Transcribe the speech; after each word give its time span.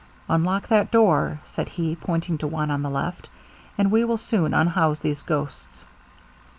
'Unlock 0.27 0.67
that 0.69 0.89
door,' 0.89 1.39
said 1.45 1.69
he, 1.69 1.95
pointing 1.95 2.35
to 2.39 2.47
one 2.47 2.71
on 2.71 2.81
the 2.81 2.89
left, 2.89 3.29
'and 3.77 3.91
we 3.91 4.03
will 4.03 4.17
soon 4.17 4.51
unhouse 4.51 4.99
these 5.01 5.21
ghosts.' 5.21 5.85